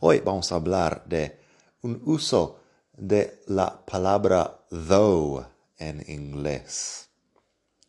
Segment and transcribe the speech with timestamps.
[0.00, 1.40] Hoy vamos a hablar de
[1.82, 2.60] un uso
[2.96, 5.44] de la palabra though
[5.76, 7.08] en inglés.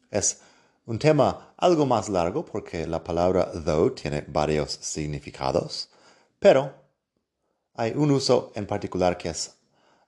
[0.09, 0.41] Es
[0.87, 5.91] un tema algo más largo porque la palabra though tiene varios significados,
[6.39, 6.73] pero
[7.75, 9.53] hay un uso en particular que es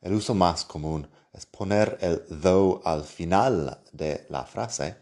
[0.02, 4.96] el uso más común, es poner el though al final de la frase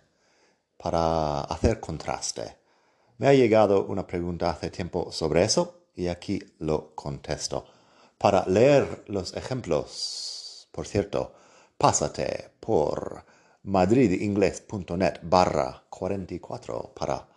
[0.75, 2.57] para hacer contraste.
[3.19, 7.65] Me ha llegado una pregunta hace tiempo sobre eso y aquí lo contesto.
[8.17, 11.33] Para leer los ejemplos, por cierto,
[11.77, 13.25] pásate por
[13.63, 17.27] madridingles.net barra 44 para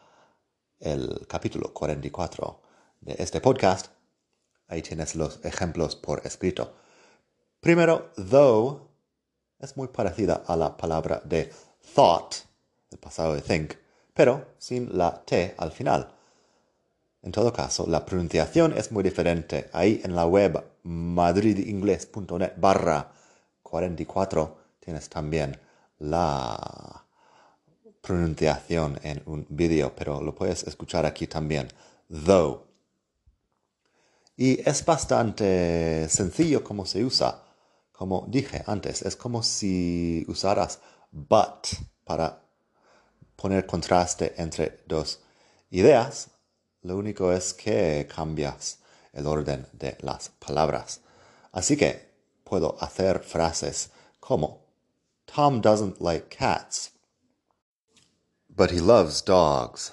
[0.78, 2.60] el capítulo 44
[3.00, 3.88] de este podcast.
[4.68, 6.76] Ahí tienes los ejemplos por escrito.
[7.58, 8.88] Primero, though
[9.58, 11.52] es muy parecida a la palabra de
[11.96, 12.36] thought,
[12.92, 13.74] el pasado de think,
[14.14, 16.21] pero sin la T al final.
[17.22, 19.70] En todo caso, la pronunciación es muy diferente.
[19.72, 23.12] Ahí en la web madridingles.net barra
[23.62, 25.56] 44 tienes también
[26.00, 27.06] la
[28.00, 31.68] pronunciación en un vídeo, pero lo puedes escuchar aquí también.
[32.08, 32.64] Though.
[34.36, 37.44] Y es bastante sencillo cómo se usa.
[37.92, 40.80] Como dije antes, es como si usaras
[41.12, 41.68] but
[42.02, 42.42] para
[43.36, 45.20] poner contraste entre dos
[45.70, 46.31] ideas
[46.82, 48.78] lo único es que cambias
[49.12, 51.00] el orden de las palabras.
[51.52, 52.10] Así que
[52.44, 54.62] puedo hacer frases como
[55.26, 56.90] Tom doesn't like cats,
[58.48, 59.92] but he loves dogs.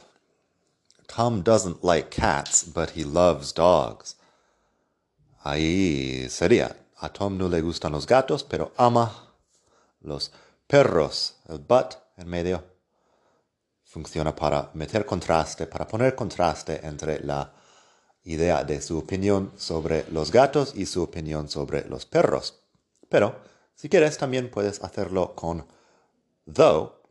[1.07, 4.15] Tom doesn't like cats, but he loves dogs.
[5.43, 9.11] Ahí sería, a Tom no le gustan los gatos, pero ama
[10.01, 10.31] los
[10.67, 11.35] perros.
[11.47, 12.63] El but en medio
[13.89, 17.51] funciona para meter contraste, para poner contraste entre la
[18.23, 22.61] idea de su opinión sobre los gatos y su opinión sobre los perros.
[23.09, 23.35] Pero,
[23.73, 25.65] si quieres, también puedes hacerlo con
[26.45, 27.01] though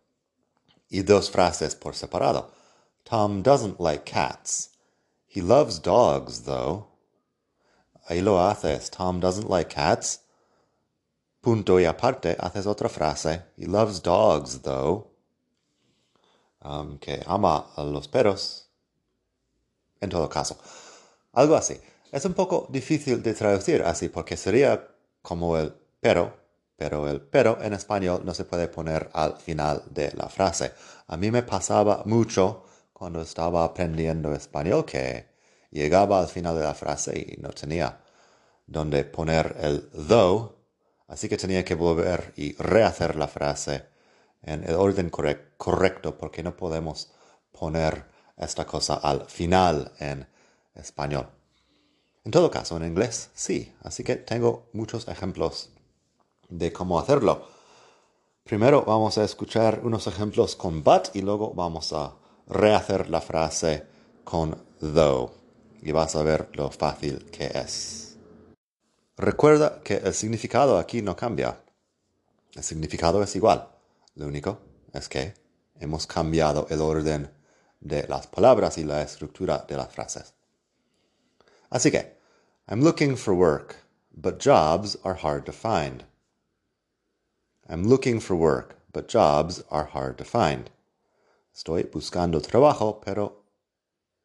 [0.89, 2.53] y dos frases por separado.
[3.03, 4.71] Tom doesn't like cats.
[5.27, 6.87] He loves dogs, though.
[8.07, 8.89] Ahí lo haces.
[8.91, 10.21] Tom doesn't like cats.
[11.41, 13.43] Punto y aparte, haces otra frase.
[13.57, 15.18] He loves dogs, though
[17.01, 18.69] que ama a los perros,
[20.01, 20.59] en todo caso.
[21.33, 21.81] Algo así.
[22.11, 24.89] Es un poco difícil de traducir así porque sería
[25.23, 26.33] como el pero,
[26.77, 30.73] pero el pero en español no se puede poner al final de la frase.
[31.07, 35.27] A mí me pasaba mucho cuando estaba aprendiendo español que
[35.71, 38.01] llegaba al final de la frase y no tenía
[38.67, 40.57] donde poner el though,
[41.09, 43.98] así que tenía que volver y rehacer la frase
[44.43, 47.13] en el orden correcto porque no podemos
[47.53, 48.07] poner
[48.37, 50.27] esta cosa al final en
[50.75, 51.29] español.
[52.25, 55.71] En todo caso, en inglés sí, así que tengo muchos ejemplos
[56.49, 57.49] de cómo hacerlo.
[58.45, 62.15] Primero vamos a escuchar unos ejemplos con but y luego vamos a
[62.47, 63.87] rehacer la frase
[64.25, 65.33] con though
[65.83, 68.17] y vas a ver lo fácil que es.
[69.17, 71.61] Recuerda que el significado aquí no cambia.
[72.55, 73.69] El significado es igual.
[74.19, 74.59] Lo único
[74.93, 75.33] es que
[75.79, 77.31] hemos cambiado el orden
[77.81, 80.35] de las palabras y la estructura de las frases.
[81.71, 82.19] Así que,
[82.67, 83.77] I'm looking for work,
[84.11, 86.05] but jobs are hard to find.
[87.69, 90.69] I'm looking for work, but jobs are hard to find.
[91.55, 93.45] Estoy buscando trabajo, pero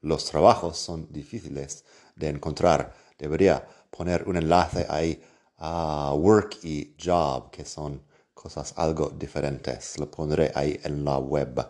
[0.01, 1.83] los trabajos son difíciles
[2.15, 2.95] de encontrar.
[3.19, 5.21] Debería poner un enlace ahí
[5.59, 8.01] a work y job, que son
[8.43, 9.97] cosas algo diferentes.
[9.97, 11.65] Lo pondré ahí en la web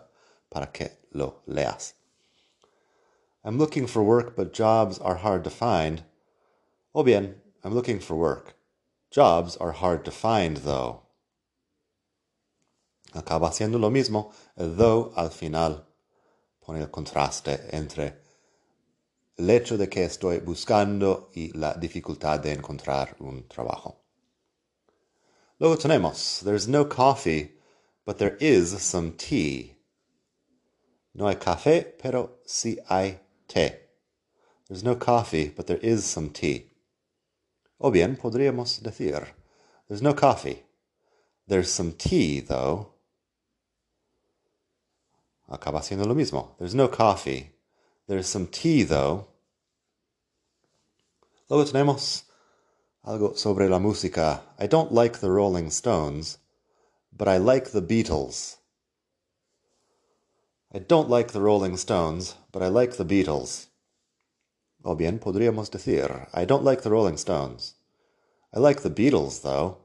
[0.50, 1.94] para que lo leas.
[3.44, 6.02] I'm looking for work, but jobs are hard to find.
[6.92, 8.56] O bien, I'm looking for work.
[9.10, 11.02] Jobs are hard to find, though.
[13.12, 15.86] Acaba siendo lo mismo, though al final
[16.60, 18.14] pone el contraste entre
[19.36, 24.03] el hecho de que estoy buscando y la dificultad de encontrar un trabajo.
[25.60, 27.52] Luego tenemos, there's no coffee,
[28.04, 29.76] but there is some tea.
[31.14, 33.78] No hay café, pero sí hay té.
[34.68, 36.70] There's no coffee, but there is some tea.
[37.80, 39.26] O bien podríamos decir,
[39.88, 40.64] there's no coffee.
[41.46, 42.94] There's some tea, though.
[45.50, 46.56] Acaba siendo lo mismo.
[46.58, 47.50] There's no coffee.
[48.08, 49.28] There's some tea, though.
[51.50, 52.22] Luego tenemos
[53.04, 54.42] algo sobre la música.
[54.58, 56.38] I don't like the Rolling Stones,
[57.12, 58.56] but I like the Beatles.
[60.72, 63.68] I don't like the Rolling Stones, but I like the Beatles.
[64.82, 67.74] O bien podríamos decir, I don't like the Rolling Stones.
[68.52, 69.78] I like the Beatles, though.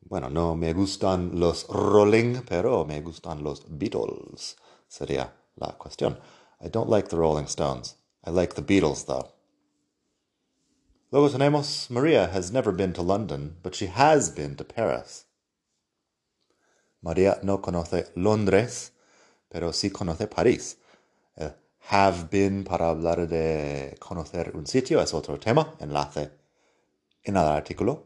[0.00, 4.56] Bueno, no me gustan los Rolling, pero me gustan los Beatles.
[4.88, 6.18] Sería la cuestión.
[6.60, 7.96] I don't like the Rolling Stones.
[8.24, 9.37] I like the Beatles, though.
[11.10, 15.24] Tenemos, Maria has never been to London, but she has been to Paris.
[17.02, 18.90] María no conoce Londres,
[19.50, 20.76] pero sí conoce París.
[21.36, 21.54] El
[21.90, 26.30] have been para hablar de conocer un sitio es otro tema, enlace
[27.24, 28.04] en el artículo.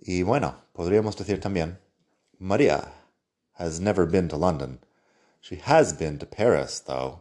[0.00, 1.78] Y bueno, podríamos decir también,
[2.38, 2.94] María
[3.58, 4.78] has never been to London.
[5.42, 7.20] She has been to Paris, though.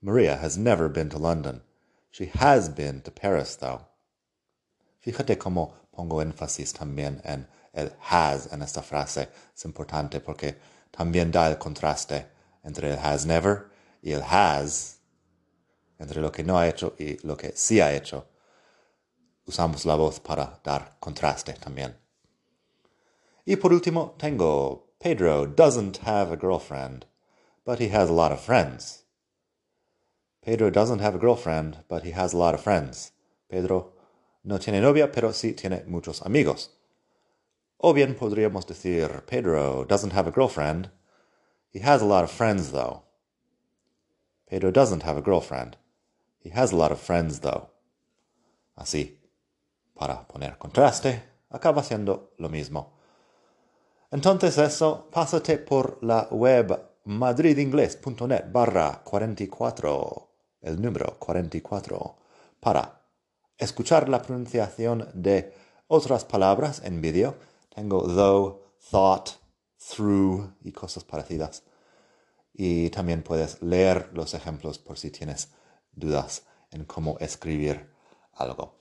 [0.00, 1.62] Maria has never been to London.
[2.10, 3.86] She has been to Paris, though.
[5.04, 9.28] Fíjate cómo pongo énfasis también en el has en esta frase.
[9.54, 10.56] Es importante porque
[10.90, 12.26] también da el contraste
[12.64, 13.70] entre el has never
[14.02, 14.98] y el has,
[15.98, 18.26] entre lo que no ha hecho y lo que sí ha hecho.
[19.46, 21.96] Usamos la voz para dar contraste también.
[23.46, 27.06] Y por último, tengo Pedro doesn't have a girlfriend,
[27.64, 29.04] but he has a lot of friends.
[30.48, 33.12] Pedro doesn't have a girlfriend, but he has a lot of friends.
[33.50, 33.92] Pedro
[34.42, 36.70] no tiene novia, pero sí tiene muchos amigos.
[37.76, 40.88] O bien podríamos decir, Pedro doesn't have a girlfriend.
[41.70, 43.02] He has a lot of friends, though.
[44.48, 45.76] Pedro doesn't have a girlfriend.
[46.38, 47.68] He has a lot of friends, though.
[48.74, 49.18] Así,
[49.94, 52.94] para poner contraste, acaba siendo lo mismo.
[54.10, 56.72] Entonces eso, pásate por la web
[57.04, 60.27] madridingles.net barra 44
[60.60, 62.16] el número 44,
[62.60, 63.02] para
[63.56, 65.54] escuchar la pronunciación de
[65.86, 67.36] otras palabras en vídeo.
[67.74, 69.30] Tengo though, thought,
[69.78, 71.62] through y cosas parecidas.
[72.52, 75.48] Y también puedes leer los ejemplos por si tienes
[75.92, 77.88] dudas en cómo escribir
[78.32, 78.76] algo.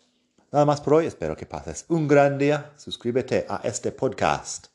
[0.51, 2.73] Nada más por hoy, espero que pases un gran día.
[2.77, 4.67] Suscríbete a este podcast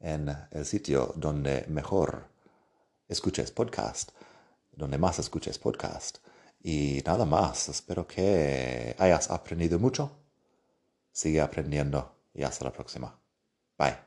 [0.00, 2.26] en el sitio donde mejor
[3.08, 4.10] escuches podcast
[4.76, 6.18] donde más escuches podcast.
[6.66, 10.10] Y nada más, espero que hayas aprendido mucho.
[11.12, 13.20] Sigue aprendiendo y hasta la próxima.
[13.78, 13.98] Bye.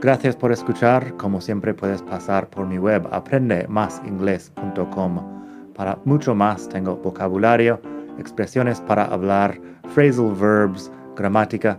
[0.00, 1.14] Gracias por escuchar.
[1.18, 5.74] Como siempre puedes pasar por mi web aprendemasingles.com.
[5.74, 7.82] Para mucho más tengo vocabulario,
[8.18, 9.60] expresiones para hablar,
[9.94, 11.78] phrasal verbs, gramática,